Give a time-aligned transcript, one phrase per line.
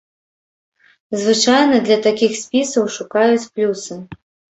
[1.23, 3.99] Звычайна для такіх спісаў шукаюць плюсы.